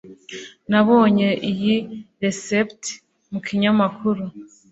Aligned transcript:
nabonye 0.69 1.27
iyi 1.51 1.75
resept 2.21 2.83
mu 3.31 3.39
kinyamakuru 3.45 4.23